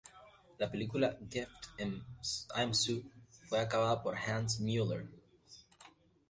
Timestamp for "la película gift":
0.57-1.67